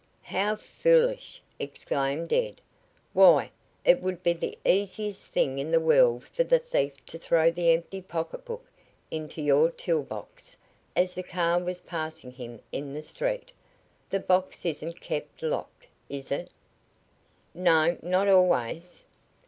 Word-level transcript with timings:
"How 0.23 0.55
foolish!" 0.55 1.43
exclaimed 1.59 2.33
Ed. 2.33 2.59
"Why, 3.13 3.51
it 3.85 4.01
would 4.01 4.23
be 4.23 4.33
the 4.33 4.57
easiest 4.65 5.27
thing 5.27 5.59
in 5.59 5.69
the 5.69 5.79
world 5.79 6.23
for 6.23 6.43
the 6.43 6.57
thief 6.57 6.93
to 7.05 7.19
throw 7.19 7.51
the 7.51 7.71
empty 7.71 8.01
pocketbook 8.01 8.65
into 9.11 9.43
your 9.43 9.69
tool 9.69 10.01
box 10.01 10.57
as 10.95 11.13
the 11.13 11.21
car 11.21 11.59
was 11.63 11.81
passing 11.81 12.31
him 12.31 12.61
in 12.71 12.95
the 12.95 13.03
street. 13.03 13.51
The 14.09 14.19
box 14.21 14.65
isn't 14.65 15.01
kept 15.01 15.43
locked, 15.43 15.85
is 16.09 16.31
it?" 16.31 16.49
"No; 17.53 17.95
not 18.01 18.27
always." 18.27 19.03